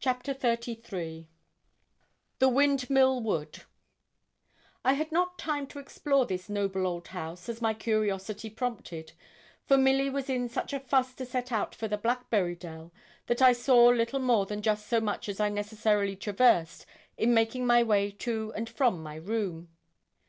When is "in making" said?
17.16-17.64